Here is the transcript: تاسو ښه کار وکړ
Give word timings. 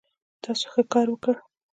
تاسو 0.43 0.65
ښه 0.73 0.81
کار 0.93 1.07
وکړ 1.11 1.35